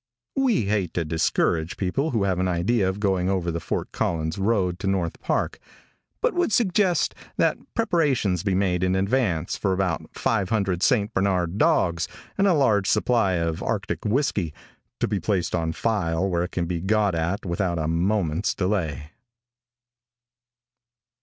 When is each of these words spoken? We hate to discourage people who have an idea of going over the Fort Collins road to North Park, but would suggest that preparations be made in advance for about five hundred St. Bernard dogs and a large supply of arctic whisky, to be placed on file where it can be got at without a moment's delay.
We 0.35 0.63
hate 0.65 0.95
to 0.95 1.05
discourage 1.05 1.77
people 1.77 2.09
who 2.09 2.23
have 2.23 2.39
an 2.39 2.47
idea 2.47 2.89
of 2.89 2.99
going 2.99 3.29
over 3.29 3.51
the 3.51 3.59
Fort 3.59 3.91
Collins 3.91 4.39
road 4.39 4.79
to 4.79 4.87
North 4.87 5.19
Park, 5.19 5.59
but 6.21 6.33
would 6.33 6.51
suggest 6.51 7.13
that 7.37 7.59
preparations 7.75 8.41
be 8.41 8.55
made 8.55 8.81
in 8.81 8.95
advance 8.95 9.57
for 9.57 9.73
about 9.73 10.09
five 10.15 10.49
hundred 10.49 10.81
St. 10.81 11.13
Bernard 11.13 11.59
dogs 11.59 12.07
and 12.35 12.47
a 12.47 12.55
large 12.55 12.89
supply 12.89 13.33
of 13.33 13.61
arctic 13.61 14.03
whisky, 14.03 14.55
to 14.99 15.07
be 15.07 15.19
placed 15.19 15.53
on 15.53 15.71
file 15.71 16.27
where 16.27 16.45
it 16.45 16.51
can 16.51 16.65
be 16.65 16.81
got 16.81 17.13
at 17.13 17.45
without 17.45 17.77
a 17.77 17.87
moment's 17.87 18.55
delay. 18.55 19.11